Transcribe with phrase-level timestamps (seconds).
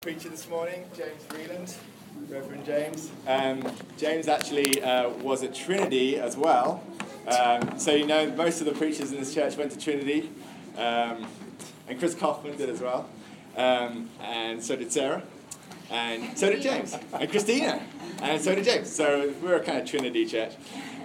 [0.00, 1.74] preacher this morning, James Freeland,
[2.30, 3.10] Reverend James.
[3.26, 3.64] Um,
[3.96, 6.84] James actually uh, was at Trinity as well.
[7.26, 10.30] Um, so you know most of the preachers in this church went to Trinity,
[10.76, 11.26] um,
[11.88, 13.08] and Chris Kaufman did as well,
[13.56, 15.24] um, and so did Sarah,
[15.90, 17.82] and so did James, and Christina,
[18.22, 18.88] and so did James.
[18.88, 20.54] So we're a kind of Trinity church.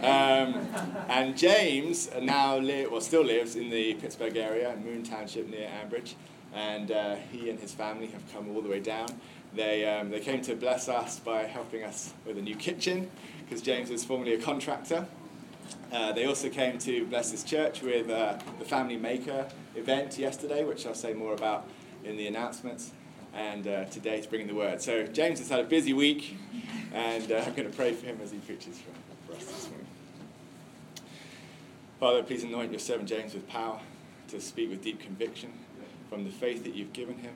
[0.04, 0.68] Um,
[1.10, 6.14] and James now well, still lives in the Pittsburgh area, Moon Township near Ambridge
[6.54, 9.08] and uh, he and his family have come all the way down.
[9.56, 13.10] They, um, they came to bless us by helping us with a new kitchen,
[13.44, 15.06] because James was formerly a contractor.
[15.92, 20.64] Uh, they also came to bless this church with uh, the Family Maker event yesterday,
[20.64, 21.70] which I'll say more about
[22.04, 22.92] in the announcements.
[23.36, 24.80] And uh, today to bring the word.
[24.80, 26.38] So James has had a busy week,
[26.94, 28.92] and uh, I'm going to pray for him as he preaches for,
[29.26, 29.88] for us this morning.
[32.00, 33.80] Father, please anoint your servant James with power
[34.28, 35.52] to speak with deep conviction
[36.14, 37.34] from the faith that you've given him.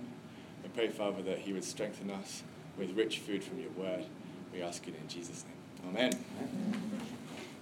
[0.62, 2.44] We pray, Father, that he would strengthen us
[2.78, 4.06] with rich food from your word.
[4.54, 5.96] We ask it in Jesus' name.
[5.96, 6.12] Amen.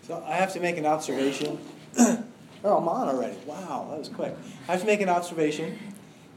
[0.06, 1.58] So I have to make an observation.
[1.98, 2.26] oh,
[2.66, 3.38] I'm on already.
[3.46, 4.36] Wow, that was quick.
[4.68, 5.80] I have to make an observation.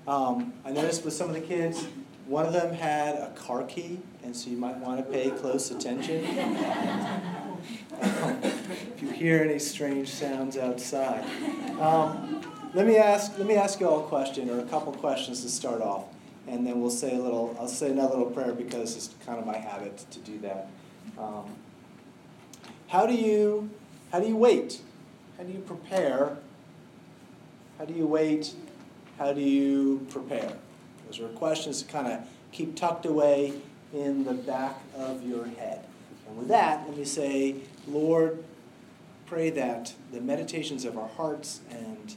[0.06, 1.84] Um, I noticed with some of the kids,
[2.26, 5.72] one of them had a car key, and so you might want to pay close
[5.72, 6.24] attention.
[8.00, 11.24] if you hear any strange sounds outside.
[11.80, 15.42] Um, let me ask let me ask you all a question or a couple questions
[15.42, 16.04] to start off,
[16.46, 17.56] and then we'll say a little.
[17.58, 20.68] I'll say another little prayer because it's kind of my habit to do that.
[21.18, 21.56] Um,
[22.86, 23.68] how do you
[24.12, 24.80] how do you wait?
[25.36, 26.36] How do you prepare?
[27.78, 28.54] How do you wait?
[29.18, 30.52] How do you prepare?
[31.06, 32.20] Those are questions to kind of
[32.52, 33.54] keep tucked away
[33.92, 35.84] in the back of your head.
[36.28, 37.56] And with that, let me say,
[37.88, 38.44] Lord,
[39.26, 42.14] pray that the meditations of our hearts and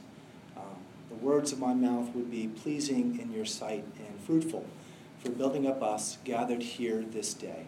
[1.22, 4.66] words of my mouth would be pleasing in your sight and fruitful
[5.22, 7.66] for building up us gathered here this day.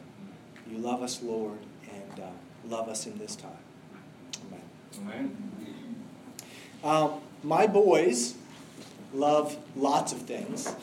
[0.68, 1.58] You love us, Lord,
[1.90, 2.28] and uh,
[2.68, 3.50] love us in this time.
[4.48, 4.62] Amen.
[5.00, 5.54] Amen.
[6.82, 8.34] Um, my boys
[9.12, 10.74] love lots of things.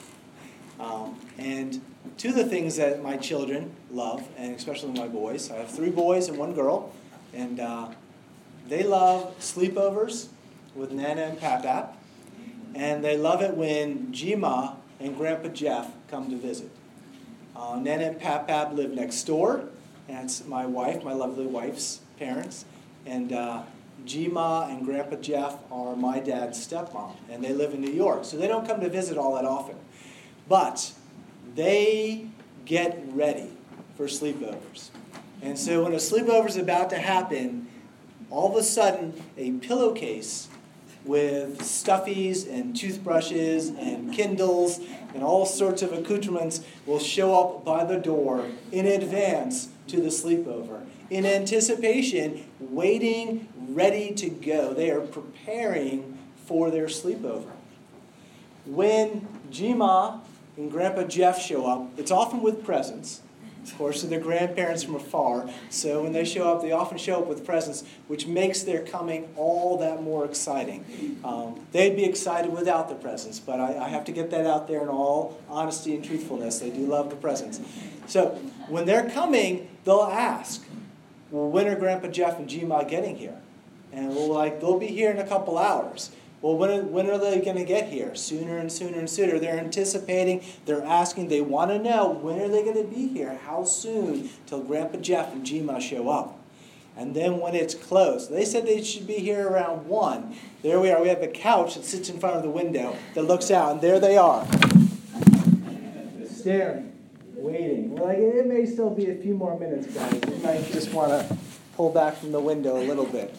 [0.79, 1.81] Um, and
[2.17, 5.89] two of the things that my children love, and especially my boys, I have three
[5.89, 6.93] boys and one girl,
[7.33, 7.89] and uh,
[8.67, 10.27] they love sleepovers
[10.73, 11.93] with Nana and Papap
[12.75, 16.69] and they love it when Jima and Grandpa Jeff come to visit.
[17.55, 19.65] Uh, Nana and Pap Pap live next door,
[20.07, 22.65] it's my wife, my lovely wife's parents,
[23.05, 23.63] and uh,
[24.05, 28.37] Jima and Grandpa Jeff are my dad's stepmom, and they live in New York, so
[28.37, 29.75] they don't come to visit all that often.
[30.47, 30.93] But
[31.55, 32.27] they
[32.65, 33.49] get ready
[33.95, 34.89] for sleepovers.
[35.41, 37.67] And so when a sleepover is about to happen,
[38.29, 40.47] all of a sudden a pillowcase
[41.05, 44.79] with stuffies and toothbrushes and Kindles
[45.13, 50.09] and all sorts of accoutrements will show up by the door in advance to the
[50.09, 50.85] sleepover.
[51.09, 54.73] In anticipation, waiting, ready to go.
[54.73, 57.51] They are preparing for their sleepover.
[58.65, 60.21] When Jima
[60.55, 63.21] and Grandpa Jeff show up, it's often with presents.
[63.63, 67.27] Of course, they're grandparents from afar, so when they show up, they often show up
[67.27, 71.19] with presents, which makes their coming all that more exciting.
[71.23, 74.67] Um, they'd be excited without the presents, but I, I have to get that out
[74.67, 76.59] there in all honesty and truthfulness.
[76.59, 77.61] They do love the presents.
[78.07, 78.29] So
[78.67, 80.65] when they're coming, they'll ask,
[81.29, 83.37] Well, when are Grandpa Jeff and Gma getting here?
[83.93, 86.11] And we'll like, they'll be here in a couple hours.
[86.41, 88.15] Well, when are, when are they going to get here?
[88.15, 89.37] Sooner and sooner and sooner.
[89.37, 93.39] They're anticipating, they're asking, they want to know when are they going to be here?
[93.45, 96.39] How soon till Grandpa Jeff and Gma show up?
[96.97, 100.35] And then when it's close, they said they should be here around 1.
[100.63, 101.01] There we are.
[101.01, 103.81] We have a couch that sits in front of the window that looks out, and
[103.81, 104.45] there they are.
[106.27, 106.91] Staring,
[107.35, 107.95] waiting.
[107.95, 110.19] Well, like, it may still be a few more minutes, guys.
[110.27, 111.37] You might just want to
[111.77, 113.33] pull back from the window a little bit.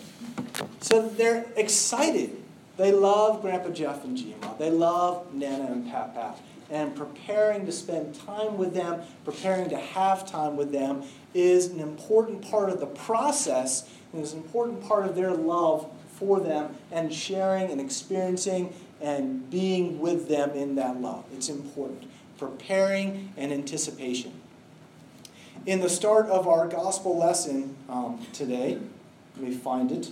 [0.80, 2.41] So they're excited
[2.76, 4.58] they love Grandpa Jeff and Gma.
[4.58, 6.40] They love Nana and Pap Pap.
[6.70, 11.04] And preparing to spend time with them, preparing to have time with them,
[11.34, 15.90] is an important part of the process and is an important part of their love
[16.14, 18.72] for them and sharing and experiencing
[19.02, 21.24] and being with them in that love.
[21.34, 22.10] It's important.
[22.38, 24.32] Preparing and anticipation.
[25.66, 28.78] In the start of our gospel lesson um, today,
[29.36, 30.10] let me find it.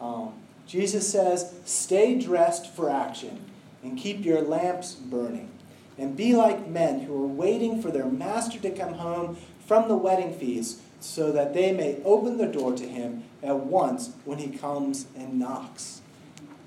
[0.00, 0.34] Um,
[0.72, 3.44] Jesus says, Stay dressed for action
[3.82, 5.50] and keep your lamps burning.
[5.98, 9.36] And be like men who are waiting for their master to come home
[9.66, 14.12] from the wedding feast so that they may open the door to him at once
[14.24, 16.00] when he comes and knocks.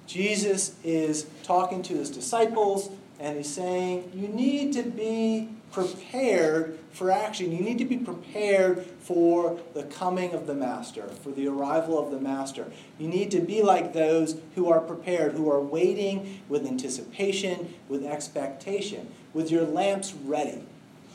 [0.05, 7.11] Jesus is talking to his disciples and he's saying, You need to be prepared for
[7.11, 7.51] action.
[7.51, 12.11] You need to be prepared for the coming of the Master, for the arrival of
[12.11, 12.67] the Master.
[12.97, 18.05] You need to be like those who are prepared, who are waiting with anticipation, with
[18.05, 20.63] expectation, with your lamps ready,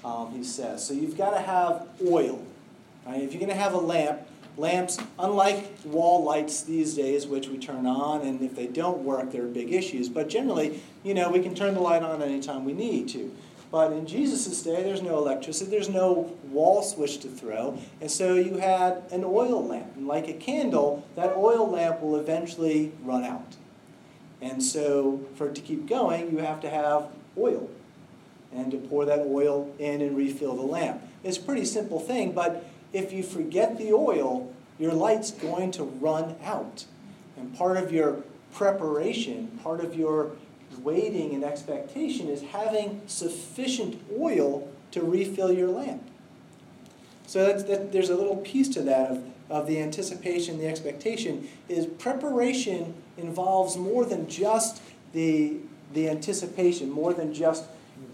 [0.04, 0.86] um, he says.
[0.86, 2.44] So you've got to have oil.
[3.06, 3.22] Right?
[3.22, 4.20] If you're going to have a lamp,
[4.56, 9.32] lamps, unlike wall lights these days, which we turn on, and if they don't work,
[9.32, 10.08] there are big issues.
[10.08, 13.34] But generally, you know, we can turn the light on anytime we need to.
[13.70, 17.78] But in Jesus' day, there's no electricity, there's no wall switch to throw.
[18.00, 19.94] And so you had an oil lamp.
[19.96, 23.56] And like a candle, that oil lamp will eventually run out.
[24.40, 27.08] And so for it to keep going, you have to have
[27.38, 27.70] oil
[28.52, 31.02] and to pour that oil in and refill the lamp.
[31.22, 35.84] It's a pretty simple thing, but if you forget the oil, your light's going to
[35.84, 36.86] run out.
[37.36, 40.32] And part of your preparation, part of your
[40.78, 46.02] waiting and expectation is having sufficient oil to refill your lamp.
[47.26, 51.48] So that's, that, there's a little piece to that of, of the anticipation, the expectation,
[51.68, 54.82] is preparation involves more than just
[55.12, 55.58] the,
[55.92, 57.64] the anticipation, more than just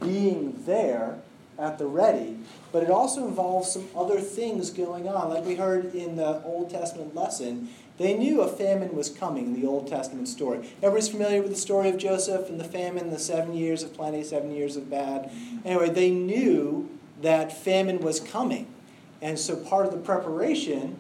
[0.00, 1.19] being there
[1.59, 2.37] at the ready,
[2.73, 5.31] but it also involves some other things going on.
[5.31, 9.60] Like we heard in the Old Testament lesson, they knew a famine was coming in
[9.60, 10.69] the Old Testament story.
[10.82, 14.22] Everybody's familiar with the story of Joseph and the famine, the seven years of plenty,
[14.22, 15.31] seven years of bad.
[15.64, 16.90] Anyway, they knew
[17.22, 18.66] that famine was coming.
[19.22, 20.98] And so part of the preparation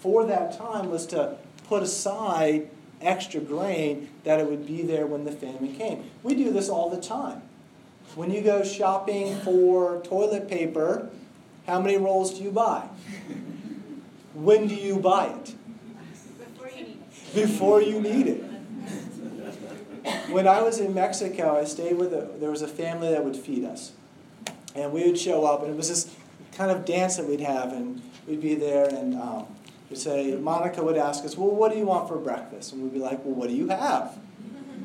[0.00, 1.36] for that time was to
[1.68, 2.70] put aside
[3.00, 6.10] extra grain that it would be there when the famine came.
[6.22, 7.42] We do this all the time.
[8.14, 11.10] When you go shopping for toilet paper,
[11.66, 12.88] how many rolls do you buy?
[14.32, 15.54] When do you buy it?
[17.34, 18.44] Before you need it.
[20.30, 23.36] When I was in Mexico, I stayed with a, there was a family that would
[23.36, 23.92] feed us.
[24.74, 26.14] And we would show up, and it was this
[26.52, 29.46] kind of dance that we'd have, and we'd be there, and um,
[29.90, 32.72] we'd say, Monica would ask us, Well, what do you want for breakfast?
[32.72, 34.16] And we'd be like, Well, what do you have?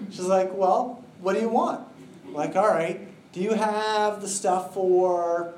[0.10, 1.88] She's like, Well, what do you want?
[2.26, 3.00] I'm like, all right,
[3.32, 5.54] do you have the stuff for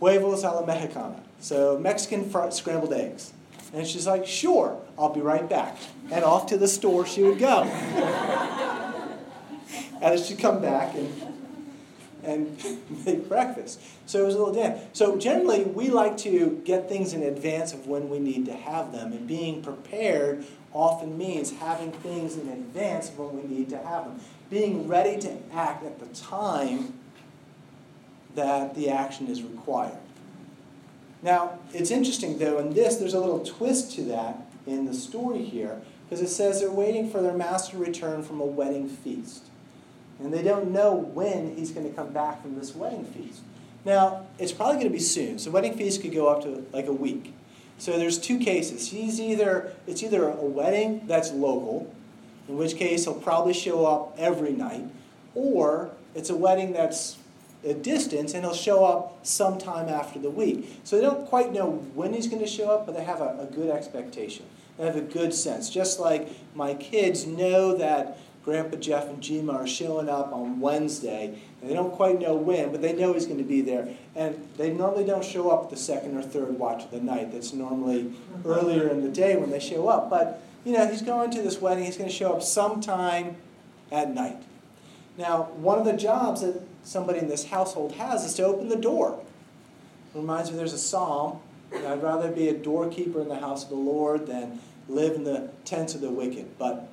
[0.00, 1.22] huevos a la mexicana?
[1.38, 3.32] So Mexican fr- scrambled eggs.
[3.72, 5.76] And she's like, sure, I'll be right back.
[6.10, 7.62] And off to the store she would go.
[10.02, 11.12] and she'd come back and,
[12.24, 12.58] and
[13.06, 13.80] make breakfast.
[14.06, 14.80] So it was a little dance.
[14.92, 18.90] So generally, we like to get things in advance of when we need to have
[18.92, 19.12] them.
[19.12, 24.04] And being prepared often means having things in advance of when we need to have
[24.04, 24.20] them.
[24.50, 26.94] Being ready to act at the time
[28.34, 29.98] that the action is required.
[31.22, 35.44] Now, it's interesting though, in this, there's a little twist to that in the story
[35.44, 39.44] here, because it says they're waiting for their master to return from a wedding feast.
[40.18, 43.40] And they don't know when he's going to come back from this wedding feast.
[43.84, 45.38] Now, it's probably going to be soon.
[45.38, 47.34] So, wedding feast could go up to like a week.
[47.78, 48.90] So, there's two cases.
[48.90, 51.92] He's either, it's either a wedding that's local,
[52.48, 54.84] in which case he'll probably show up every night,
[55.34, 57.16] or it's a wedding that's
[57.64, 60.80] a distance and he'll show up sometime after the week.
[60.84, 63.38] So they don't quite know when he's going to show up, but they have a,
[63.40, 64.46] a good expectation.
[64.78, 65.68] They have a good sense.
[65.68, 71.38] Just like my kids know that Grandpa Jeff and Gima are showing up on Wednesday,
[71.60, 73.88] and they don't quite know when, but they know he's going to be there.
[74.16, 77.32] And they normally don't show up the second or third watch of the night.
[77.32, 78.14] That's normally
[78.46, 80.08] earlier in the day when they show up.
[80.08, 83.36] But, you know, he's going to this wedding, he's going to show up sometime
[83.92, 84.42] at night.
[85.18, 88.76] Now, one of the jobs that somebody in this household has is to open the
[88.76, 89.20] door.
[90.14, 91.40] It reminds me there's a psalm
[91.72, 95.50] I'd rather be a doorkeeper in the house of the Lord than live in the
[95.64, 96.58] tents of the wicked.
[96.58, 96.88] But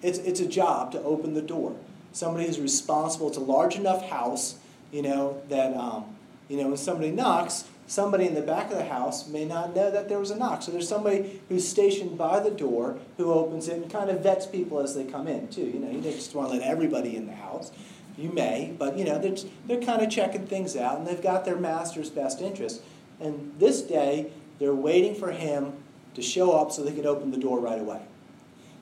[0.00, 1.76] it's, it's a job to open the door.
[2.12, 3.28] Somebody who's responsible.
[3.28, 4.56] It's a large enough house,
[4.92, 6.16] you know, that, um,
[6.48, 9.90] you know, when somebody knocks, somebody in the back of the house may not know
[9.90, 10.62] that there was a knock.
[10.62, 14.46] So there's somebody who's stationed by the door who opens it and kind of vets
[14.46, 15.66] people as they come in, too.
[15.66, 17.72] You know, you don't just want to let everybody in the house.
[18.18, 21.44] You may, but you know, they're, they're kind of checking things out and they've got
[21.44, 22.82] their master's best interest.
[23.20, 25.72] And this day, they're waiting for him
[26.14, 28.02] to show up so they can open the door right away.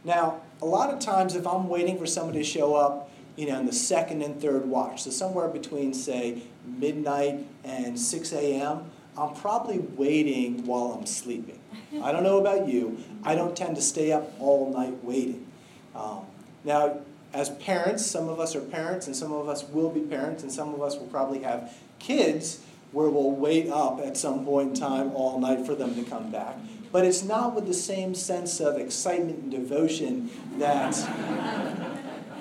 [0.04, 3.60] Now, a lot of times, if I'm waiting for somebody to show up, you know,
[3.60, 9.34] in the second and third watch, so somewhere between, say, midnight and 6 a.m., I'm
[9.34, 11.58] probably waiting while I'm sleeping.
[12.02, 12.98] I don't know about you.
[13.22, 15.46] I don't tend to stay up all night waiting.
[15.94, 16.26] Um,
[16.64, 16.98] now,
[17.36, 20.50] as parents, some of us are parents and some of us will be parents and
[20.50, 22.60] some of us will probably have kids
[22.92, 26.30] where we'll wait up at some point in time all night for them to come
[26.30, 26.56] back.
[26.90, 30.96] But it's not with the same sense of excitement and devotion that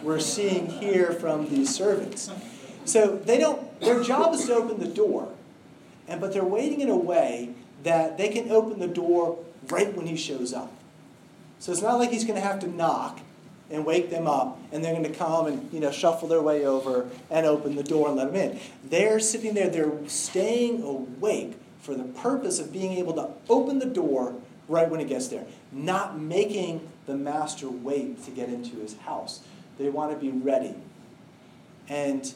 [0.02, 2.32] we're seeing here from these servants.
[2.86, 5.34] So they don't, their job is to open the door,
[6.08, 10.06] and but they're waiting in a way that they can open the door right when
[10.06, 10.72] he shows up.
[11.60, 13.20] So it's not like he's going to have to knock
[13.70, 16.66] and wake them up, and they're going to come and you know shuffle their way
[16.66, 18.60] over and open the door and let them in.
[18.84, 23.86] They're sitting there, they're staying awake for the purpose of being able to open the
[23.86, 24.36] door
[24.68, 29.42] right when it gets there, not making the master wait to get into his house.
[29.78, 30.76] They want to be ready.
[31.88, 32.34] And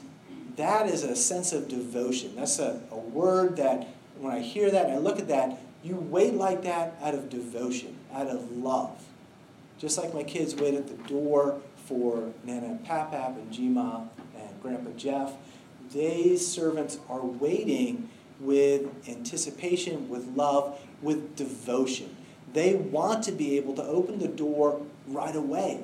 [0.56, 2.36] that is a sense of devotion.
[2.36, 3.88] That's a, a word that,
[4.20, 7.30] when I hear that and I look at that, you wait like that out of
[7.30, 9.04] devotion, out of love.
[9.80, 14.08] Just like my kids wait at the door for Nana and Papap and Jima
[14.38, 15.34] and Grandpa Jeff,
[15.92, 18.10] these servants are waiting
[18.40, 22.16] with anticipation, with love, with devotion.
[22.54, 25.84] They want to be able to open the door right away.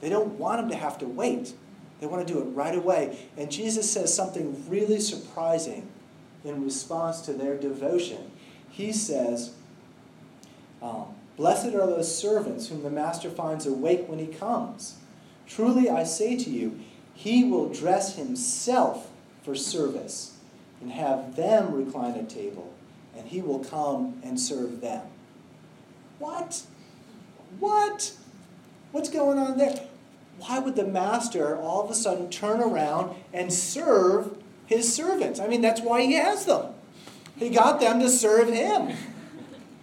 [0.00, 1.54] They don't want them to have to wait.
[2.00, 3.28] They want to do it right away.
[3.36, 5.88] And Jesus says something really surprising
[6.44, 8.30] in response to their devotion.
[8.68, 9.52] He says,
[10.82, 14.96] um, Blessed are those servants whom the master finds awake when he comes.
[15.46, 16.78] Truly I say to you,
[17.14, 19.10] he will dress himself
[19.42, 20.36] for service
[20.80, 22.72] and have them recline at table,
[23.16, 25.02] and he will come and serve them.
[26.18, 26.62] What?
[27.58, 28.12] What?
[28.92, 29.86] What's going on there?
[30.38, 34.36] Why would the master all of a sudden turn around and serve
[34.66, 35.38] his servants?
[35.38, 36.74] I mean, that's why he has them.
[37.36, 38.96] He got them to serve him,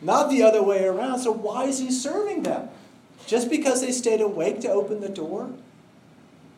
[0.01, 1.19] not the other way around.
[1.19, 2.69] So, why is he serving them?
[3.27, 5.51] Just because they stayed awake to open the door?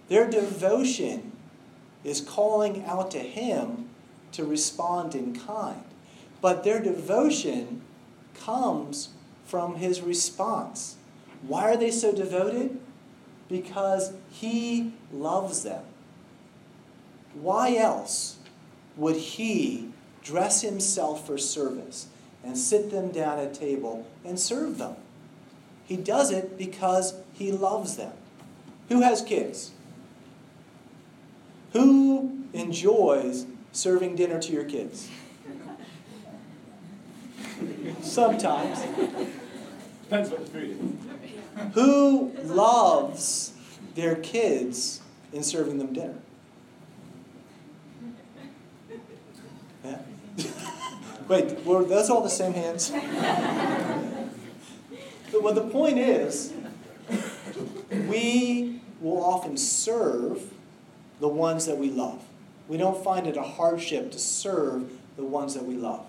[0.09, 1.31] Their devotion
[2.03, 3.89] is calling out to him
[4.33, 5.83] to respond in kind.
[6.41, 7.81] But their devotion
[8.33, 9.09] comes
[9.45, 10.95] from his response.
[11.41, 12.79] Why are they so devoted?
[13.49, 15.83] Because he loves them.
[17.33, 18.37] Why else
[18.95, 19.89] would he
[20.23, 22.07] dress himself for service
[22.43, 24.95] and sit them down at table and serve them?
[25.85, 28.13] He does it because he loves them.
[28.89, 29.71] Who has kids?
[31.73, 35.09] Who enjoys serving dinner to your kids?
[38.01, 38.81] Sometimes.
[40.03, 41.73] Depends what the food is.
[41.73, 43.53] Who loves
[43.95, 46.15] their kids in serving them dinner?
[51.27, 52.89] Wait, were those all the same hands?
[55.31, 56.53] but well, the point is,
[58.07, 60.53] we will often serve
[61.19, 62.23] the ones that we love.
[62.67, 66.05] We don't find it a hardship to serve the ones that we love.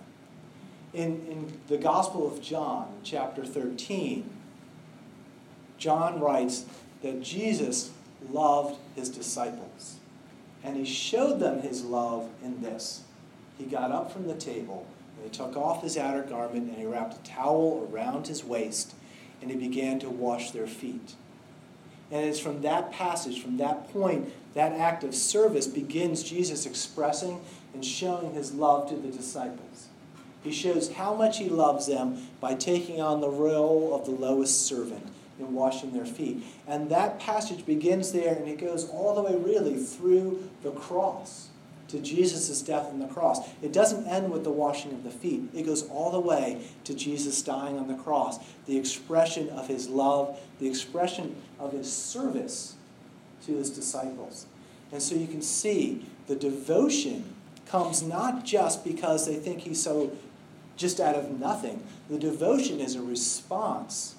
[0.92, 4.28] In, in the Gospel of John, chapter 13,
[5.78, 6.66] John writes
[7.02, 7.90] that Jesus
[8.31, 9.97] loved his disciples.
[10.62, 13.02] And he showed them his love in this.
[13.59, 14.87] He got up from the table,
[15.22, 18.94] he took off his outer garment, and he wrapped a towel around his waist,
[19.40, 21.14] and he began to wash their feet.
[22.10, 27.40] And it's from that passage, from that point, that act of service begins Jesus expressing
[27.72, 29.88] and showing his love to the disciples.
[30.42, 34.66] He shows how much he loves them by taking on the role of the lowest
[34.66, 35.06] servant
[35.38, 36.42] and washing their feet.
[36.66, 41.48] And that passage begins there and it goes all the way really through the cross
[41.92, 43.46] to Jesus' death on the cross.
[43.61, 46.94] It doesn't end with the washing of the feet, it goes all the way to
[46.94, 48.38] Jesus dying on the cross.
[48.66, 52.76] The expression of his love, the expression of his service
[53.46, 54.46] to his disciples.
[54.90, 57.34] And so you can see the devotion
[57.66, 60.12] comes not just because they think he's so
[60.76, 61.82] just out of nothing.
[62.08, 64.14] The devotion is a response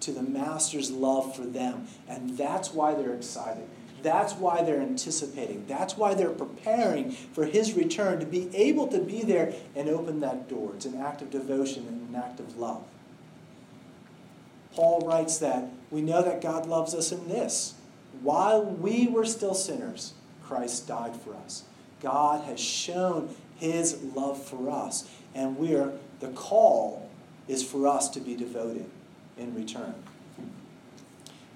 [0.00, 1.88] to the master's love for them.
[2.08, 3.68] And that's why they're excited.
[4.02, 5.66] That's why they're anticipating.
[5.66, 10.20] That's why they're preparing for his return to be able to be there and open
[10.20, 10.72] that door.
[10.74, 12.82] It's an act of devotion and an act of love.
[14.74, 17.74] Paul writes that we know that God loves us in this.
[18.22, 21.64] While we were still sinners, Christ died for us.
[22.00, 27.10] God has shown his love for us, and we're the call
[27.48, 28.88] is for us to be devoted
[29.36, 29.94] in return.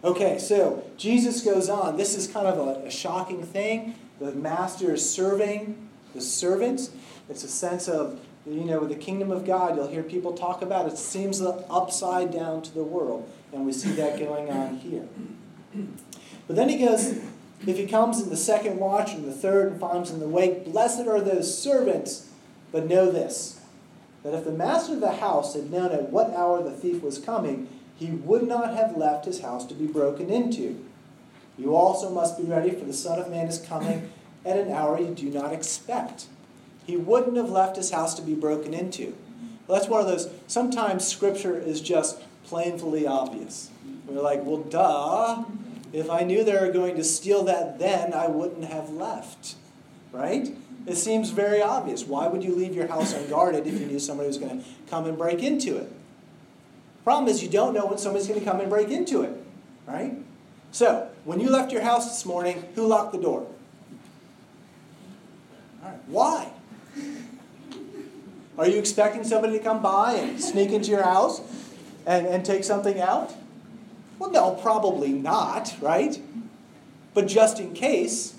[0.05, 1.97] Okay, so Jesus goes on.
[1.97, 3.95] This is kind of a, a shocking thing.
[4.21, 6.91] The master is serving the servants.
[7.31, 10.61] It's a sense of, you know, with the kingdom of God, you'll hear people talk
[10.61, 10.99] about it.
[10.99, 13.31] seems upside down to the world.
[13.55, 15.09] And we see that going on here.
[16.47, 17.19] But then he goes,
[17.67, 20.67] if he comes in the second watch and the third and finds in the wake,
[20.67, 22.29] blessed are those servants.
[22.73, 23.61] But know this
[24.23, 27.19] that if the master of the house had known at what hour the thief was
[27.19, 30.85] coming, he would not have left his house to be broken into.
[31.57, 34.11] You also must be ready, for the Son of Man is coming
[34.45, 36.27] at an hour you do not expect.
[36.87, 39.17] He wouldn't have left his house to be broken into.
[39.67, 43.71] Well, that's one of those, sometimes scripture is just plainly obvious.
[44.07, 45.45] We're like, well, duh.
[45.93, 49.55] If I knew they were going to steal that then, I wouldn't have left.
[50.13, 50.55] Right?
[50.87, 52.05] It seems very obvious.
[52.05, 55.07] Why would you leave your house unguarded if you knew somebody was going to come
[55.07, 55.91] and break into it?
[57.05, 59.33] Problem is, you don't know when somebody's going to come and break into it.
[59.87, 60.15] Right?
[60.73, 63.47] So, when you left your house this morning, who locked the door?
[65.83, 66.01] All right.
[66.07, 66.51] Why?
[68.57, 71.41] Are you expecting somebody to come by and sneak into your house
[72.07, 73.35] and, and take something out?
[74.19, 76.21] Well, no, probably not, right?
[77.13, 78.35] But just in case,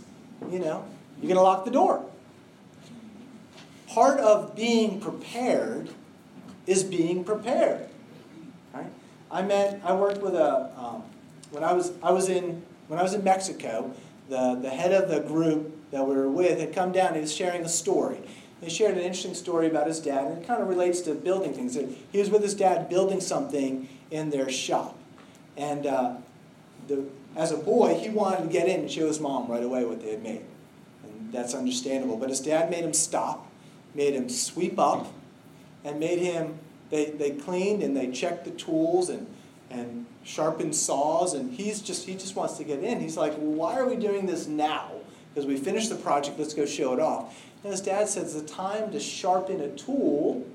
[0.50, 0.86] you know,
[1.22, 2.04] you're going to lock the door.
[3.88, 5.90] Part of being prepared
[6.66, 7.90] is being prepared.
[9.36, 11.04] I met, I worked with a, um,
[11.52, 13.92] when I was, I was in, when I was in Mexico,
[14.30, 17.16] the, the head of the group that we were with had come down.
[17.16, 18.22] He was sharing a story.
[18.62, 21.54] He shared an interesting story about his dad, and it kind of relates to building
[21.54, 21.78] things.
[22.14, 24.98] He was with his dad building something in their shop.
[25.58, 26.16] And uh,
[26.88, 27.04] the,
[27.36, 30.02] as a boy, he wanted to get in and show his mom right away what
[30.02, 30.46] they had made.
[31.04, 32.16] And that's understandable.
[32.16, 33.52] But his dad made him stop,
[33.94, 35.12] made him sweep up,
[35.84, 36.58] and made him,
[36.90, 39.28] they, they cleaned and they checked the tools and,
[39.70, 41.34] and sharpened saws.
[41.34, 43.00] And he's just, he just wants to get in.
[43.00, 44.92] He's like, well, why are we doing this now?
[45.34, 47.44] Because we finished the project, let's go show it off.
[47.64, 50.46] And his dad says the time to sharpen a tool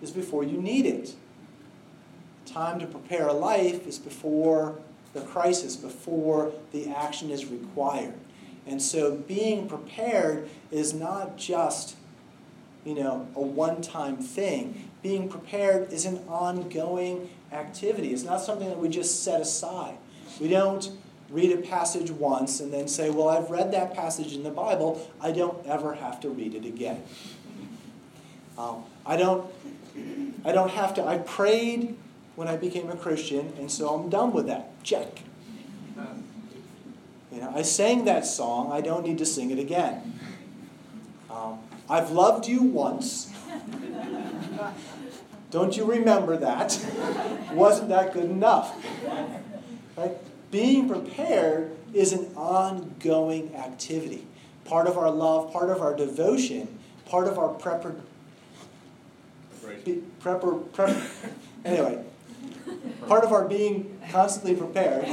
[0.00, 1.14] is before you need it
[2.44, 4.78] The time to prepare a life is before
[5.12, 8.14] the crisis, before the action is required.
[8.66, 11.96] And so being prepared is not just,
[12.84, 14.90] you know, a one-time thing.
[15.04, 18.14] Being prepared is an ongoing activity.
[18.14, 19.98] It's not something that we just set aside.
[20.40, 20.90] We don't
[21.28, 25.10] read a passage once and then say, well, I've read that passage in the Bible.
[25.20, 27.02] I don't ever have to read it again.
[28.56, 29.44] Um, I don't
[30.42, 31.04] I don't have to.
[31.04, 31.98] I prayed
[32.34, 34.82] when I became a Christian, and so I'm done with that.
[34.84, 35.20] Check.
[37.30, 38.72] You know, I sang that song.
[38.72, 40.18] I don't need to sing it again.
[41.28, 41.58] Um,
[41.90, 43.30] I've loved you once.
[45.50, 46.78] Don't you remember that?
[47.52, 48.74] Wasn't that good enough?
[49.96, 50.16] Right?
[50.50, 54.26] Being prepared is an ongoing activity.
[54.64, 58.00] Part of our love, part of our devotion, part of our prepar-
[59.62, 61.06] prepar- prepar-
[61.64, 62.04] anyway,
[63.06, 65.06] part of our being constantly prepared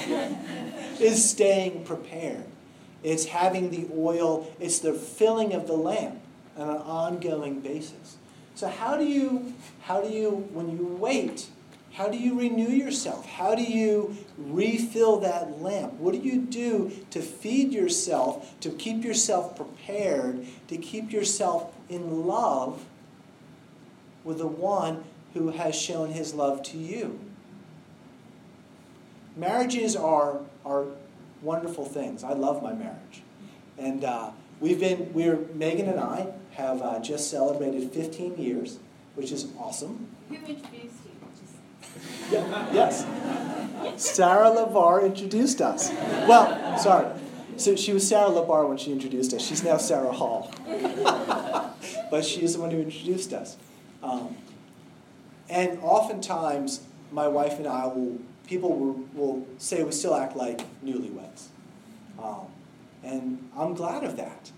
[0.99, 2.45] is staying prepared.
[3.03, 6.19] It's having the oil, it's the filling of the lamp
[6.57, 8.17] on an ongoing basis.
[8.55, 11.47] So how do you how do you when you wait,
[11.93, 13.25] how do you renew yourself?
[13.25, 15.93] How do you refill that lamp?
[15.93, 22.25] What do you do to feed yourself, to keep yourself prepared, to keep yourself in
[22.25, 22.85] love
[24.23, 27.19] with the one who has shown his love to you?
[29.35, 30.85] marriages are, are
[31.41, 32.23] wonderful things.
[32.23, 33.23] I love my marriage.
[33.77, 34.31] And uh,
[34.61, 38.79] we've been, we're, Megan and I have uh, just celebrated 15 years,
[39.15, 40.07] which is awesome.
[40.29, 41.11] Who introduced you?
[42.31, 43.05] Yeah, yes.
[43.97, 45.91] Sarah LeVar introduced us.
[46.25, 47.11] Well, sorry.
[47.57, 49.45] So she was Sarah LeVar when she introduced us.
[49.45, 50.49] She's now Sarah Hall.
[52.09, 53.57] but she is the one who introduced us.
[54.01, 54.37] Um,
[55.49, 60.61] and oftentimes, my wife and I will people will, will say we still act like
[60.83, 61.47] newlyweds.
[62.21, 62.47] Um,
[63.03, 64.51] and I'm glad of that.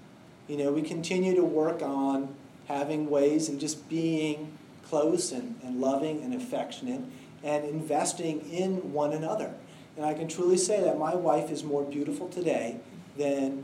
[0.48, 2.36] You know, we continue to work on
[2.68, 7.02] having ways and just being close and, and loving and affectionate
[7.44, 9.54] and investing in one another.
[9.98, 12.80] And I can truly say that my wife is more beautiful today
[13.18, 13.64] than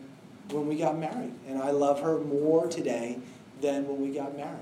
[0.51, 1.33] when we got married.
[1.47, 3.19] And I love her more today
[3.61, 4.59] than when we got married.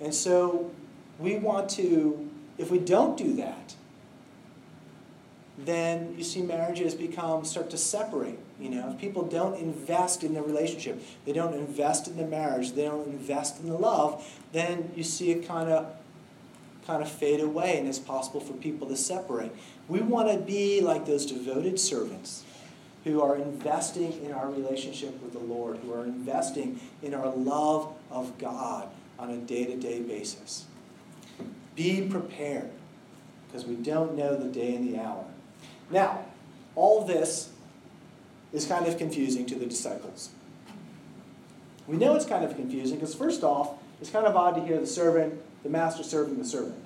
[0.00, 0.70] And so
[1.18, 3.74] we want to, if we don't do that,
[5.58, 8.38] then you see marriages become start to separate.
[8.60, 12.72] You know, if people don't invest in the relationship, they don't invest in the marriage,
[12.72, 15.92] they don't invest in the love, then you see it kind of
[16.86, 19.50] kind of fade away and it's possible for people to separate.
[19.88, 22.44] We want to be like those devoted servants
[23.04, 27.92] who are investing in our relationship with the Lord, who are investing in our love
[28.10, 28.88] of God
[29.18, 30.66] on a day-to-day basis.
[31.74, 32.70] Be prepared
[33.46, 35.24] because we don't know the day and the hour.
[35.90, 36.24] Now,
[36.74, 37.50] all this
[38.54, 40.30] is kind of confusing to the disciples.
[41.86, 44.78] We know it's kind of confusing because, first off, it's kind of odd to hear
[44.78, 46.82] the servant, the master serving the servant.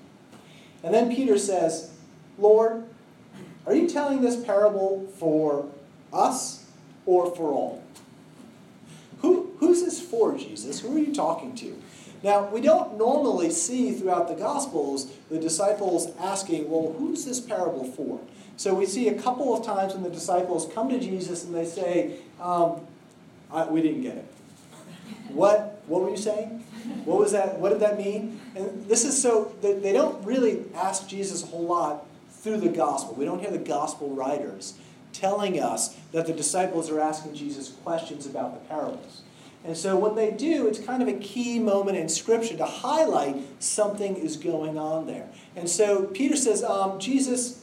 [0.82, 1.92] And then Peter says,
[2.38, 2.84] Lord,
[3.66, 5.68] are you telling this parable for
[6.12, 6.64] us
[7.06, 7.82] or for all?
[9.20, 10.80] Who, who's this for, Jesus?
[10.80, 11.80] Who are you talking to?
[12.22, 17.84] Now, we don't normally see throughout the Gospels the disciples asking, well, who's this parable
[17.84, 18.20] for?
[18.58, 21.64] So we see a couple of times when the disciples come to Jesus and they
[21.64, 22.80] say, um,
[23.70, 24.26] we didn't get it.
[25.28, 26.64] What, what were you saying?
[27.04, 27.60] What was that?
[27.60, 28.40] What did that mean?
[28.56, 33.14] And this is so, they don't really ask Jesus a whole lot through the gospel.
[33.14, 34.74] We don't hear the gospel writers
[35.12, 39.22] telling us that the disciples are asking Jesus questions about the parables.
[39.64, 43.36] And so when they do, it's kind of a key moment in Scripture to highlight
[43.60, 45.28] something is going on there.
[45.54, 47.57] And so Peter says, um, Jesus,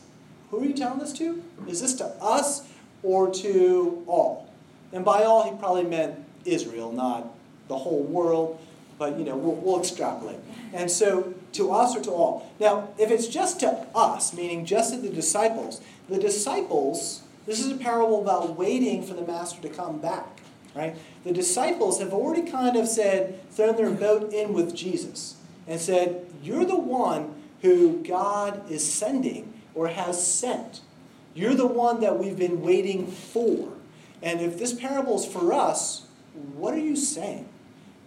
[0.59, 1.43] who are you telling this to?
[1.67, 2.67] Is this to us
[3.03, 4.49] or to all?
[4.91, 6.15] And by all, he probably meant
[6.45, 7.33] Israel, not
[7.67, 8.59] the whole world,
[8.97, 10.39] but you know, we'll, we'll extrapolate.
[10.73, 12.51] And so to us or to all.
[12.59, 17.71] Now, if it's just to us, meaning just to the disciples, the disciples, this is
[17.71, 20.39] a parable about waiting for the master to come back,
[20.75, 20.95] right?
[21.23, 25.35] The disciples have already kind of said, thrown their boat in with Jesus
[25.67, 30.81] and said, You're the one who God is sending or has sent.
[31.33, 33.73] You're the one that we've been waiting for.
[34.23, 36.07] And if this parable is for us,
[36.55, 37.47] what are you saying?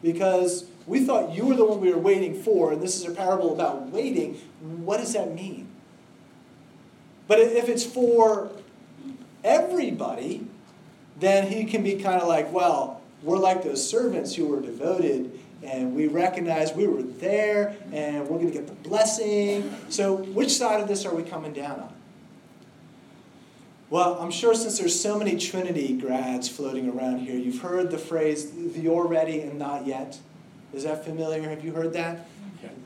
[0.02, 3.10] Because we thought you were the one we were waiting for, and this is a
[3.10, 4.34] parable about waiting.
[4.60, 5.68] What does that mean?
[7.26, 8.50] But if it's for
[9.44, 10.46] everybody,
[11.20, 15.38] then he can be kind of like, well, we're like those servants who were devoted
[15.62, 19.74] and we recognize we were there and we're going to get the blessing.
[19.88, 21.92] So, which side of this are we coming down on?
[23.90, 27.98] Well, I'm sure since there's so many Trinity grads floating around here, you've heard the
[27.98, 30.18] phrase the already and not yet.
[30.74, 31.48] Is that familiar?
[31.48, 32.26] Have you heard that?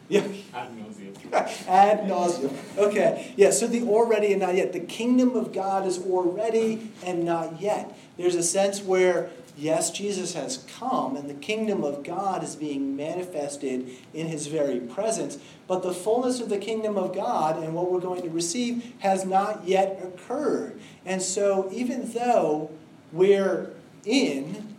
[0.09, 0.27] Yeah.
[0.55, 1.33] Ad nauseum.
[1.69, 2.53] Ad nauseum.
[2.77, 3.33] Okay.
[3.37, 4.73] Yeah, so the already and not yet.
[4.73, 7.97] The kingdom of God is already and not yet.
[8.19, 12.97] There's a sense where, yes, Jesus has come and the kingdom of God is being
[12.97, 17.91] manifested in his very presence, but the fullness of the kingdom of God and what
[17.91, 20.81] we're going to receive has not yet occurred.
[21.05, 22.71] And so, even though
[23.13, 23.73] we're
[24.05, 24.75] in,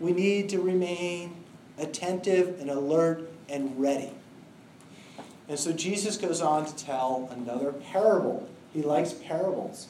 [0.00, 1.36] we need to remain
[1.78, 4.12] attentive and alert and ready.
[5.48, 8.48] And so, Jesus goes on to tell another parable.
[8.72, 9.88] He likes parables.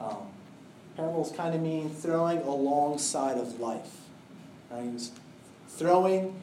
[0.00, 0.28] Um,
[0.96, 3.96] parables kind of mean throwing alongside of life.
[4.70, 5.10] Right?
[5.68, 6.40] throwing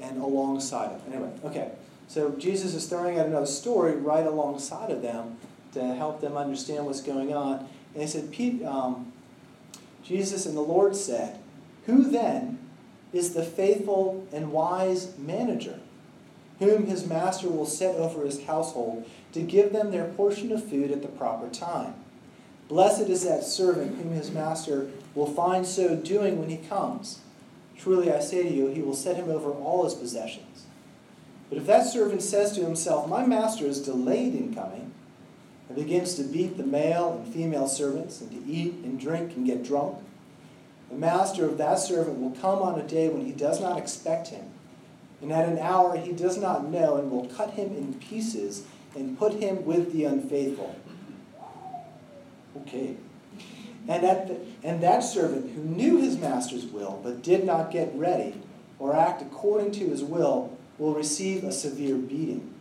[0.00, 1.06] and alongside of.
[1.12, 1.72] Anyway, okay.
[2.06, 5.36] So Jesus is throwing out another story right alongside of them
[5.74, 7.68] to help them understand what's going on.
[7.94, 9.12] And he said, um,
[10.02, 11.38] Jesus and the Lord said,
[11.86, 12.58] Who then
[13.12, 15.80] is the faithful and wise manager,
[16.58, 20.90] whom his master will set over his household to give them their portion of food
[20.90, 21.94] at the proper time?
[22.68, 27.20] Blessed is that servant whom his master will find so doing when he comes.
[27.78, 30.64] Truly I say to you, he will set him over all his possessions.
[31.48, 34.92] But if that servant says to himself, My master is delayed in coming,
[35.68, 39.46] and begins to beat the male and female servants, and to eat and drink and
[39.46, 39.98] get drunk.
[40.90, 44.28] The master of that servant will come on a day when he does not expect
[44.28, 44.44] him,
[45.22, 49.18] and at an hour he does not know, and will cut him in pieces and
[49.18, 50.76] put him with the unfaithful.
[52.62, 52.96] Okay.
[53.88, 57.90] And that, the, and that servant who knew his master's will, but did not get
[57.94, 58.34] ready
[58.78, 62.54] or act according to his will, will receive a severe beating.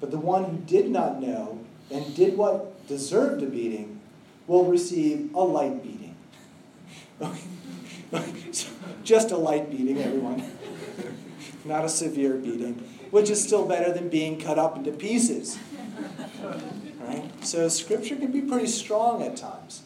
[0.00, 4.00] But the one who did not know and did what deserved a beating
[4.46, 6.16] will receive a light beating.
[8.12, 8.52] okay.
[8.52, 8.68] so
[9.04, 10.42] Just a light beating, everyone.
[11.64, 12.74] Not a severe beating,
[13.10, 15.58] which is still better than being cut up into pieces.
[17.08, 17.44] Right?
[17.44, 19.82] So scripture can be pretty strong at times.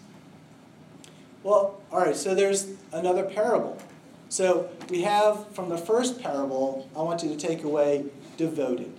[1.45, 3.79] Well, all right, so there's another parable.
[4.29, 8.07] So we have from the first parable, I want you to take away
[8.37, 8.93] devoted.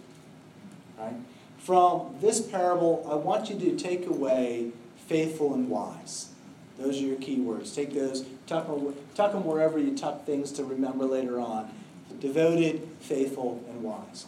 [0.97, 1.15] Right?
[1.57, 4.71] From this parable, I want you to take away
[5.07, 6.29] faithful and wise.
[6.77, 7.75] Those are your key words.
[7.75, 11.71] Take those, tuck them, tuck them wherever you tuck things to remember later on.
[12.19, 14.27] Devoted, faithful, and wise.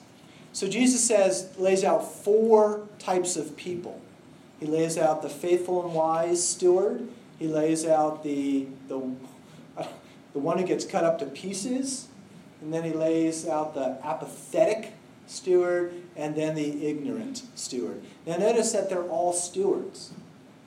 [0.55, 3.99] So Jesus says, lays out four types of people.
[4.57, 7.09] He lays out the faithful and wise steward.
[7.37, 9.01] He lays out the, the,
[10.31, 12.07] the one who gets cut up to pieces.
[12.61, 14.93] And then he lays out the apathetic
[15.27, 18.01] steward, and then the ignorant steward.
[18.25, 20.13] Now, notice that they're all stewards.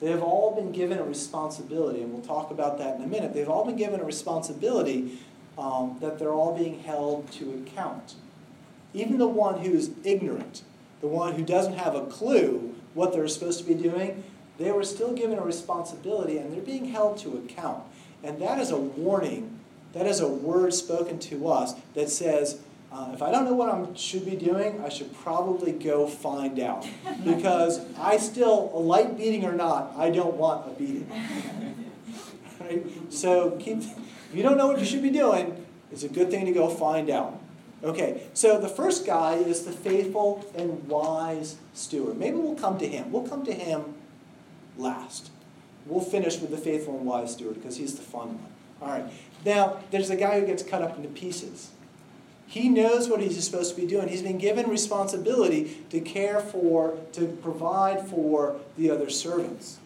[0.01, 3.33] They have all been given a responsibility, and we'll talk about that in a minute.
[3.33, 5.17] They've all been given a responsibility
[5.57, 8.13] um, that they're all being held to account.
[8.93, 10.63] Even the one who's ignorant,
[11.01, 14.23] the one who doesn't have a clue what they're supposed to be doing,
[14.57, 17.83] they were still given a responsibility and they're being held to account.
[18.23, 19.59] And that is a warning
[19.93, 22.59] That is a word spoken to us that says,
[22.91, 26.59] uh, if I don't know what I should be doing, I should probably go find
[26.59, 26.87] out.
[27.23, 31.09] Because I still, a light beating or not, I don't want a beating.
[32.59, 32.85] right?
[33.09, 36.45] So keep, if you don't know what you should be doing, it's a good thing
[36.45, 37.39] to go find out.
[37.83, 42.17] Okay, so the first guy is the faithful and wise steward.
[42.17, 43.11] Maybe we'll come to him.
[43.11, 43.95] We'll come to him
[44.77, 45.31] last.
[45.85, 48.51] We'll finish with the faithful and wise steward because he's the fun one.
[48.81, 49.05] All right.
[49.45, 51.71] Now, there's a guy who gets cut up into pieces.
[52.47, 54.07] He knows what he's supposed to be doing.
[54.07, 59.77] He's been given responsibility to care for, to provide for the other servants.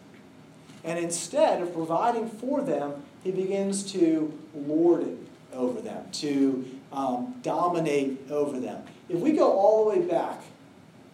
[0.84, 5.18] And instead of providing for them, he begins to lord it
[5.54, 8.84] over them, to um, dominate over them.
[9.10, 10.42] If we go all the way back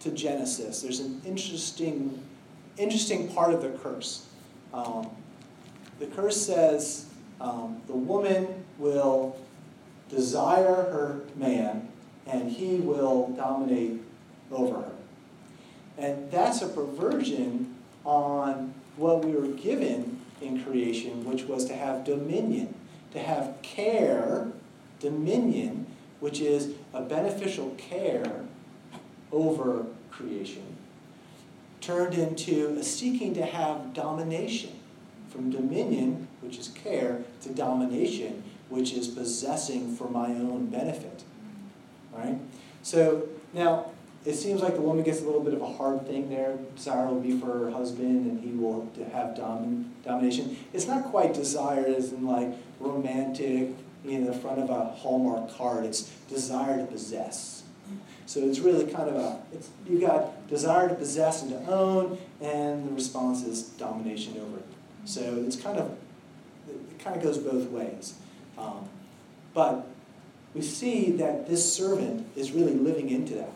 [0.00, 2.22] to Genesis, there's an interesting,
[2.76, 4.26] interesting part of the curse.
[4.72, 5.10] Um,
[5.98, 7.06] the curse says
[7.40, 9.36] um, the woman will
[10.08, 11.88] desire her man,
[12.26, 14.00] and he will dominate
[14.52, 14.92] over her.
[15.98, 22.04] And that's a perversion on what we were given in creation, which was to have
[22.04, 22.74] dominion,
[23.12, 24.48] to have care,
[25.00, 25.86] dominion,
[26.20, 28.44] which is a beneficial care
[29.32, 30.76] over creation,
[31.80, 34.72] turned into a seeking to have domination.
[35.30, 41.22] From dominion, which is care, to domination, which is possessing for my own benefit.
[42.12, 42.36] Right?
[42.82, 43.92] So now
[44.24, 46.58] it seems like the woman gets a little bit of a hard thing there.
[46.76, 50.58] Desire will be for her husband, and he will have dom- domination.
[50.72, 53.70] It's not quite desire as in like romantic,
[54.04, 55.84] in the front of a Hallmark card.
[55.84, 57.62] It's desire to possess.
[58.26, 62.18] So it's really kind of a it's you got desire to possess and to own,
[62.40, 64.62] and the response is domination over.
[65.04, 65.96] So it's kind of
[66.68, 68.14] it kind of goes both ways.
[68.56, 68.88] Um,
[69.52, 69.86] but
[70.54, 73.52] we see that this servant is really living into that.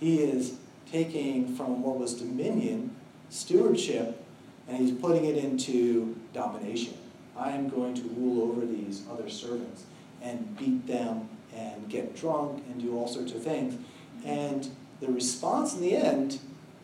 [0.00, 0.54] He is
[0.90, 2.94] taking from what was dominion,
[3.30, 4.24] stewardship,
[4.68, 6.94] and he's putting it into domination.
[7.38, 9.84] I am going to rule over these other servants
[10.20, 13.78] and beat them and get drunk and do all sorts of things.
[14.24, 14.68] And
[15.00, 16.40] the response in the end,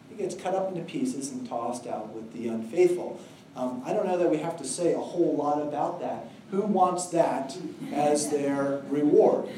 [0.08, 3.20] he gets cut up into pieces and tossed out with the unfaithful.
[3.56, 6.28] Um, I don't know that we have to say a whole lot about that.
[6.50, 7.56] Who wants that
[7.92, 9.48] as their reward?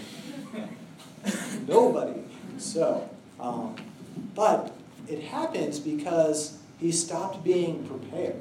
[1.66, 2.22] Nobody.
[2.59, 3.76] So, um,
[4.35, 4.74] but
[5.09, 8.37] it happens because he stopped being prepared.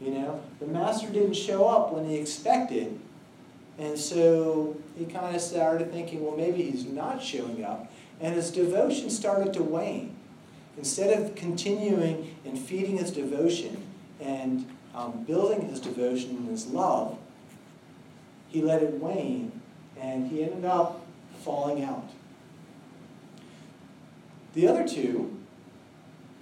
[0.00, 2.98] You know, the master didn't show up when he expected,
[3.78, 8.50] and so he kind of started thinking, well, maybe he's not showing up, and his
[8.50, 10.14] devotion started to wane.
[10.76, 13.82] Instead of continuing and feeding his devotion
[14.20, 17.18] and um, building his devotion and his love,
[18.48, 19.60] he let it wane,
[20.00, 21.04] and he ended up
[21.42, 22.10] falling out.
[24.54, 25.36] The other two,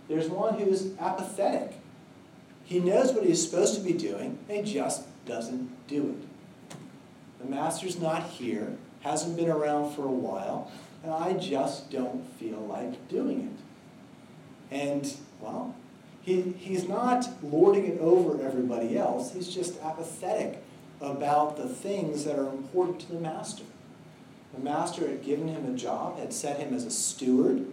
[0.08, 1.75] there's one who's apathetic.
[2.66, 6.76] He knows what he's supposed to be doing, and he just doesn't do it.
[7.38, 10.70] The master's not here, hasn't been around for a while,
[11.04, 13.56] and I just don't feel like doing
[14.72, 14.74] it.
[14.74, 15.76] And, well,
[16.22, 20.60] he, he's not lording it over everybody else, he's just apathetic
[21.00, 23.62] about the things that are important to the master.
[24.52, 27.64] The master had given him a job, had set him as a steward,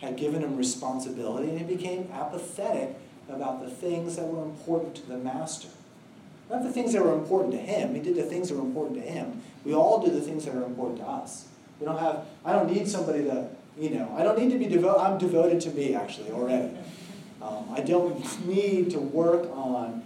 [0.00, 2.96] had given him responsibility, and he became apathetic
[3.28, 5.68] about the things that were important to the master.
[6.50, 7.94] Not the things that were important to him.
[7.94, 9.42] He did the things that were important to him.
[9.64, 11.48] We all do the things that are important to us.
[11.80, 14.66] We don't have, I don't need somebody to, you know, I don't need to be
[14.66, 16.76] devoted, I'm devoted to me actually already.
[17.40, 20.02] Um, I don't need to work on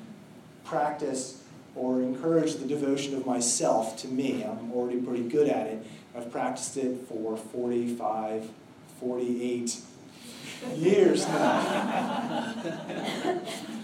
[0.64, 1.42] practice
[1.74, 4.44] or encourage the devotion of myself to me.
[4.44, 5.86] I'm already pretty good at it.
[6.16, 8.48] I've practiced it for 45,
[9.00, 9.80] 48
[10.74, 12.54] years now.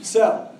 [0.02, 0.50] so,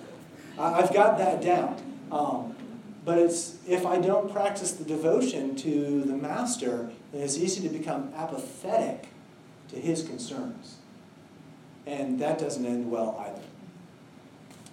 [0.57, 1.81] I've got that down.
[2.11, 2.55] Um,
[3.03, 7.69] but it's if I don't practice the devotion to the master, then it's easy to
[7.69, 9.09] become apathetic
[9.69, 10.77] to his concerns.
[11.85, 13.45] And that doesn't end well either.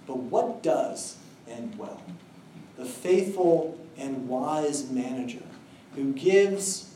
[0.07, 2.03] But what does end well?
[2.79, 5.43] The faithful and wise manager
[5.95, 6.95] who gives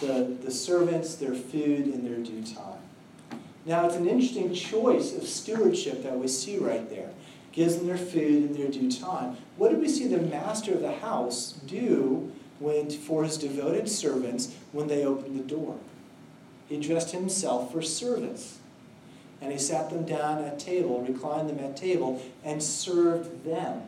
[0.00, 2.75] the, the servants their food in their due time.
[3.66, 7.10] Now, it's an interesting choice of stewardship that we see right there.
[7.50, 9.36] Gives them their food in their due time.
[9.56, 14.54] What did we see the master of the house do when, for his devoted servants
[14.70, 15.78] when they opened the door?
[16.68, 18.58] He dressed himself for service.
[19.40, 23.82] And he sat them down at table, reclined them at table, and served them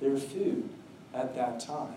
[0.00, 0.68] their food.
[1.12, 1.94] at that time.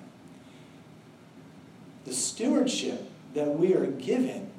[2.06, 4.50] The stewardship that we are given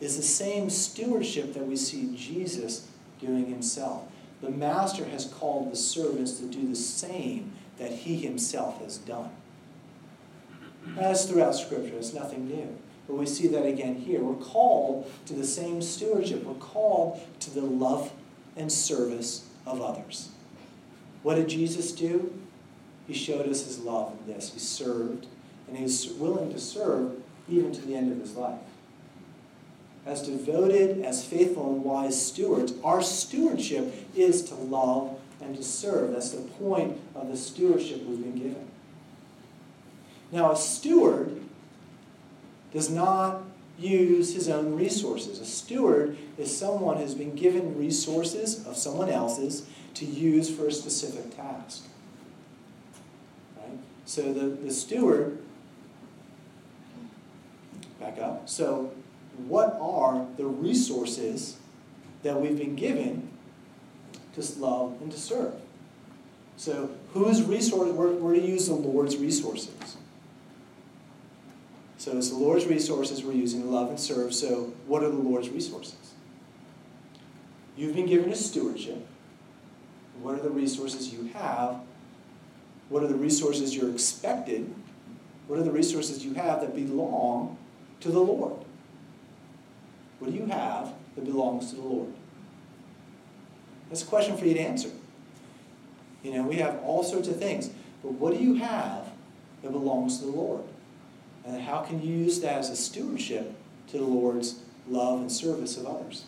[0.00, 2.88] is the same stewardship that we see Jesus
[3.20, 4.04] doing himself.
[4.42, 9.30] The master has called the servants to do the same that he himself has done.
[10.88, 12.76] That's throughout Scripture, it's nothing new.
[13.06, 14.20] But we see that again here.
[14.20, 16.44] We're called to the same stewardship.
[16.44, 18.12] We're called to the love
[18.56, 20.30] and service of others.
[21.22, 22.32] What did Jesus do?
[23.06, 24.52] He showed us his love in this.
[24.52, 25.26] He served,
[25.68, 27.16] and he was willing to serve
[27.48, 28.58] even to the end of his life.
[30.06, 36.12] As devoted, as faithful, and wise stewards, our stewardship is to love and to serve.
[36.12, 38.68] That's the point of the stewardship we've been given.
[40.30, 41.42] Now, a steward
[42.72, 43.42] does not
[43.78, 45.40] use his own resources.
[45.40, 50.72] A steward is someone who's been given resources of someone else's to use for a
[50.72, 51.84] specific task.
[53.56, 53.78] Right?
[54.04, 55.38] So the, the steward,
[58.00, 58.48] back up.
[58.48, 58.92] So,
[59.46, 61.56] what are the resources
[62.22, 63.28] that we've been given
[64.34, 65.54] to love and to serve?
[66.56, 67.90] So, whose resource?
[67.90, 69.96] We're, we're to use the Lord's resources.
[71.98, 74.32] So it's the Lord's resources we're using to love and serve.
[74.32, 75.96] So what are the Lord's resources?
[77.76, 79.04] You've been given a stewardship.
[80.22, 81.80] What are the resources you have?
[82.90, 84.72] What are the resources you're expected?
[85.48, 87.58] What are the resources you have that belong
[88.00, 88.64] to the Lord?
[90.18, 92.12] What do you have that belongs to the Lord?
[93.88, 94.90] That's a question for you to answer.
[96.22, 97.70] You know, we have all sorts of things,
[98.02, 99.08] but what do you have
[99.62, 100.62] that belongs to the Lord?
[101.44, 103.54] And how can you use that as a stewardship
[103.88, 106.24] to the Lord's love and service of others?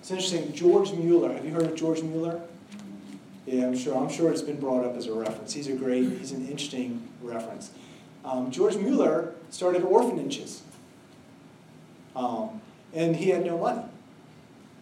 [0.00, 0.52] It's interesting.
[0.54, 1.32] George Mueller.
[1.32, 2.40] Have you heard of George Mueller?
[3.46, 3.96] Yeah, I'm sure.
[3.96, 5.52] I'm sure it's been brought up as a reference.
[5.52, 6.08] He's a great.
[6.18, 7.70] He's an interesting reference.
[8.24, 10.62] Um, George Mueller started orphanages,
[12.16, 12.60] um,
[12.92, 13.84] and he had no money.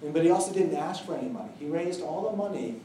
[0.03, 1.51] And, but he also didn't ask for any money.
[1.59, 2.81] He raised all the money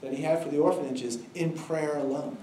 [0.00, 2.36] that he had for the orphanages in prayer alone.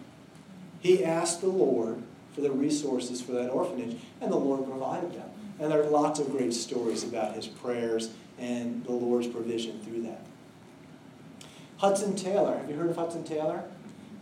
[0.81, 2.01] He asked the Lord
[2.33, 5.29] for the resources for that orphanage, and the Lord provided them.
[5.59, 10.03] And there are lots of great stories about his prayers and the Lord's provision through
[10.03, 10.25] that.
[11.77, 13.63] Hudson Taylor, have you heard of Hudson Taylor?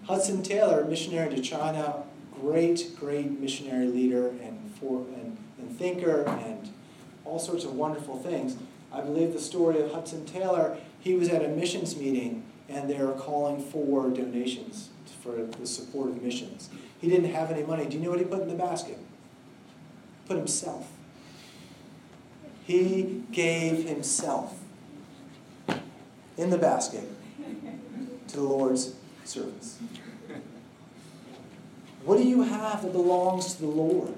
[0.05, 2.03] Hudson Taylor, missionary to China,
[2.41, 6.69] great, great missionary leader and, for, and, and thinker and
[7.29, 8.57] all sorts of wonderful things.
[8.91, 12.97] I believe the story of Hudson Taylor, he was at a missions meeting and they
[12.97, 14.89] were calling for donations
[15.21, 16.69] for the support of missions.
[16.99, 17.85] He didn't have any money.
[17.85, 18.97] Do you know what he put in the basket?
[20.27, 20.91] Put himself.
[22.63, 24.59] He gave himself
[26.37, 27.07] in the basket
[28.27, 29.79] to the Lord's service.
[32.03, 34.15] What do you have that belongs to the Lord?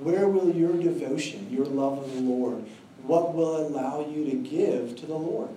[0.00, 2.64] Where will your devotion, your love of the Lord,
[3.02, 5.50] what will allow you to give to the Lord?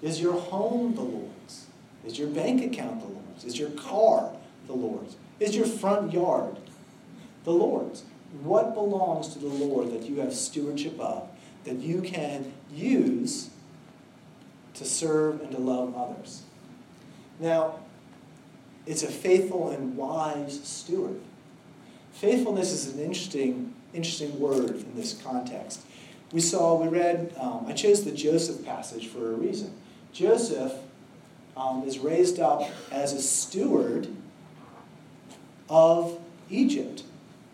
[0.00, 1.66] Is your home the Lord's?
[2.04, 3.44] Is your bank account the Lord's?
[3.44, 4.32] Is your car
[4.66, 5.16] the Lord's?
[5.40, 6.56] Is your front yard
[7.44, 8.04] the Lord's?
[8.42, 11.28] What belongs to the Lord that you have stewardship of,
[11.64, 13.50] that you can use
[14.74, 16.42] to serve and to love others?
[17.40, 17.80] Now,
[18.86, 21.20] it's a faithful and wise steward.
[22.18, 25.82] Faithfulness is an interesting, interesting word in this context.
[26.32, 29.72] We saw, we read, um, I chose the Joseph passage for a reason.
[30.12, 30.72] Joseph
[31.56, 34.08] um, is raised up as a steward
[35.70, 36.18] of
[36.50, 37.04] Egypt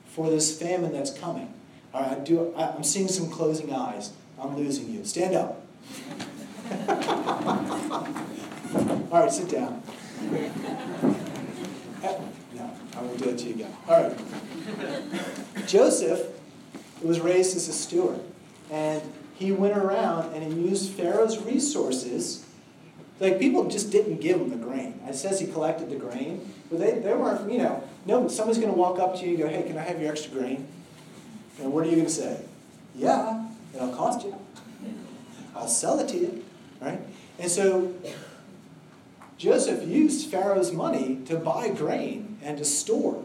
[0.06, 1.52] for this famine that's coming.
[1.92, 4.12] All right, do, I, I'm seeing some closing eyes.
[4.40, 5.04] I'm losing you.
[5.04, 5.60] Stand up.
[9.12, 9.82] All right, sit down.
[12.96, 13.76] I won't do it to you again.
[13.88, 15.66] All right.
[15.66, 16.28] Joseph
[17.02, 18.20] was raised as a steward,
[18.70, 19.02] and
[19.34, 22.46] he went around and he used Pharaoh's resources.
[23.20, 25.00] Like people just didn't give him the grain.
[25.06, 28.72] It says he collected the grain, but they, they weren't, you know, no, somebody's going
[28.72, 30.66] to walk up to you and go, hey, can I have your extra grain?
[31.60, 32.40] And what are you going to say?
[32.94, 34.36] Yeah, it'll cost you.
[35.54, 36.44] I'll sell it to you,
[36.80, 37.00] right?
[37.38, 37.94] And so
[39.38, 43.24] Joseph used Pharaoh's money to buy grain and to store.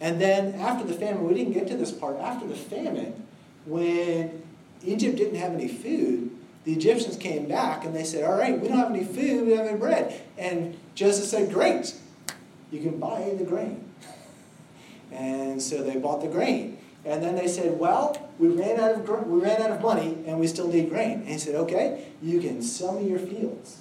[0.00, 3.26] And then after the famine, we didn't get to this part, after the famine,
[3.66, 4.42] when
[4.84, 6.30] Egypt didn't have any food,
[6.64, 9.50] the Egyptians came back and they said, All right, we don't have any food, we
[9.50, 10.20] don't have any bread.
[10.38, 11.94] And Joseph said, Great,
[12.70, 13.84] you can buy the grain.
[15.12, 16.78] And so they bought the grain.
[17.04, 20.38] And then they said, well, we ran out of, we ran out of money and
[20.38, 21.20] we still need grain.
[21.20, 23.80] And he said, okay, you can sell me your fields.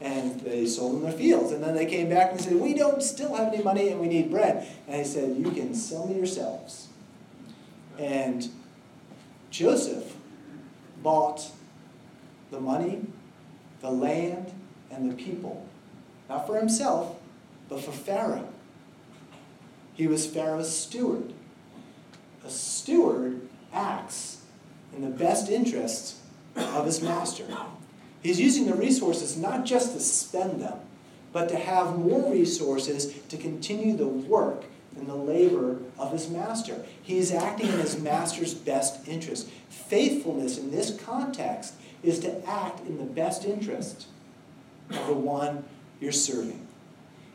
[0.00, 1.52] And they sold them their fields.
[1.52, 4.08] And then they came back and said, We don't still have any money and we
[4.08, 4.66] need bread.
[4.86, 6.88] And he said, You can sell me yourselves.
[7.98, 8.48] And
[9.50, 10.16] Joseph
[11.02, 11.50] bought
[12.50, 13.06] the money,
[13.80, 14.52] the land,
[14.90, 15.66] and the people.
[16.28, 17.16] Not for himself,
[17.68, 18.48] but for Pharaoh.
[19.94, 21.32] He was Pharaoh's steward.
[22.44, 24.42] A steward acts
[24.94, 26.20] in the best interests
[26.54, 27.44] of his master.
[28.22, 30.78] He's using the resources not just to spend them,
[31.32, 34.64] but to have more resources to continue the work
[34.96, 36.84] and the labor of his master.
[37.02, 39.48] He's acting in his master's best interest.
[39.68, 44.06] Faithfulness in this context is to act in the best interest
[44.90, 45.64] of the one
[46.00, 46.66] you're serving.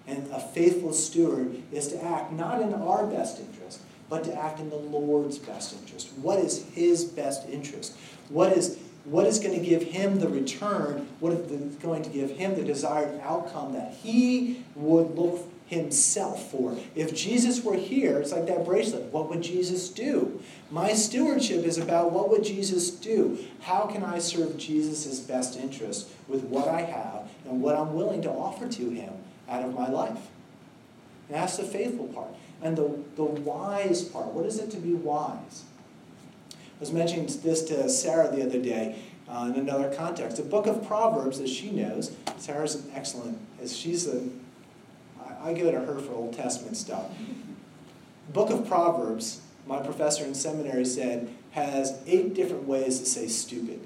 [0.08, 4.60] And a faithful steward is to act not in our best interest, but to act
[4.60, 6.12] in the Lord's best interest.
[6.22, 7.96] What is his best interest?
[8.30, 11.08] What is, what is going to give him the return?
[11.20, 16.78] What is going to give him the desired outcome that he would look himself for?
[16.96, 19.06] If Jesus were here, it's like that bracelet.
[19.12, 20.42] What would Jesus do?
[20.70, 23.40] My stewardship is about what would Jesus do?
[23.62, 28.22] How can I serve Jesus' best interest with what I have and what I'm willing
[28.22, 29.14] to offer to him
[29.50, 30.30] out of my life?
[31.28, 32.30] And that's the faithful part.
[32.62, 34.28] And the, the wise part.
[34.28, 35.64] What is it to be wise?
[36.82, 38.98] I was mentioning this to Sarah the other day
[39.30, 40.38] uh, in another context.
[40.38, 44.24] The book of Proverbs, as she knows, Sarah's an excellent, as she's a,
[45.24, 47.06] I, I it to her for Old Testament stuff.
[48.34, 53.80] book of Proverbs my professor in seminary said, has eight different ways to say stupid.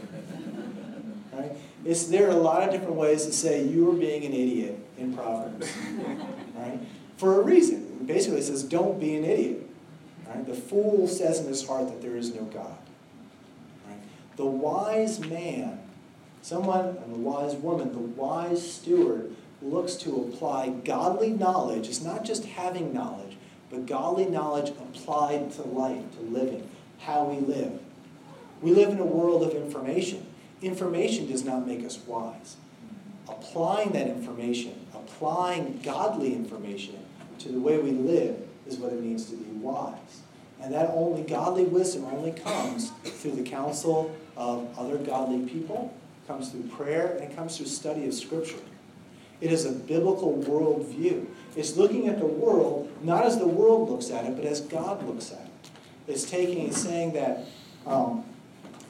[1.32, 1.52] right?
[1.84, 4.78] It's, there are a lot of different ways to say you are being an idiot
[4.98, 5.70] in Proverbs.
[6.54, 6.78] right?
[7.16, 8.04] For a reason.
[8.06, 9.63] Basically, it says, don't be an idiot.
[10.34, 10.46] Right?
[10.46, 12.76] The fool says in his heart that there is no God.
[13.88, 13.98] Right?
[14.36, 15.78] The wise man,
[16.42, 21.88] someone, and the wise woman, the wise steward, looks to apply godly knowledge.
[21.88, 23.36] It's not just having knowledge,
[23.70, 26.68] but godly knowledge applied to life, to living,
[26.98, 27.80] how we live.
[28.60, 30.26] We live in a world of information.
[30.62, 32.56] Information does not make us wise.
[33.28, 36.98] Applying that information, applying godly information
[37.38, 40.22] to the way we live is what it means to be wise.
[40.64, 45.94] And that only godly wisdom only comes through the counsel of other godly people,
[46.26, 48.56] comes through prayer, and it comes through study of Scripture.
[49.42, 51.26] It is a biblical worldview.
[51.54, 55.06] It's looking at the world not as the world looks at it, but as God
[55.06, 55.70] looks at it.
[56.06, 57.44] It's taking and saying that
[57.86, 58.24] um,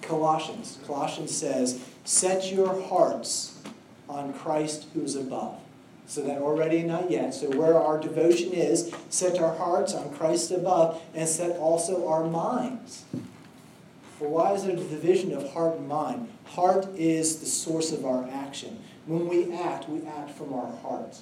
[0.00, 3.60] Colossians, Colossians says, set your hearts
[4.08, 5.58] on Christ who is above.
[6.06, 7.34] So that already not yet.
[7.34, 12.24] So where our devotion is, set our hearts on Christ above, and set also our
[12.24, 13.04] minds.
[14.18, 16.28] For why is there a division of heart and mind?
[16.46, 18.78] Heart is the source of our action.
[19.06, 21.16] When we act, we act from our heart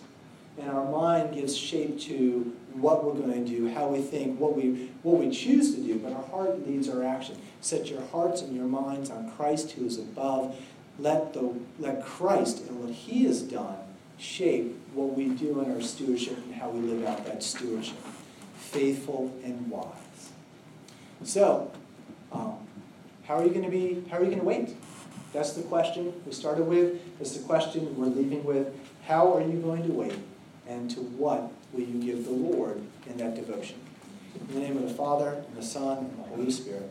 [0.59, 4.57] and our mind gives shape to what we're going to do, how we think, what
[4.57, 7.37] we, what we choose to do, but our heart leads our action.
[7.61, 10.57] Set your hearts and your minds on Christ who is above.
[10.99, 13.79] Let, the, let Christ and what he has done
[14.19, 17.97] shape what we do in our stewardship and how we live out that stewardship.
[18.57, 20.31] Faithful and wise.
[21.25, 21.71] So,
[22.33, 22.57] um,
[23.25, 24.77] how are you going to be, how are you going to wait?
[25.33, 27.19] That's the question we started with.
[27.19, 28.75] That's the question we're leaving with.
[29.07, 30.19] How are you going to wait?
[30.67, 33.79] and to what will you give the Lord in that devotion.
[34.49, 36.89] In the name of the Father, and the Son, and the Holy Spirit.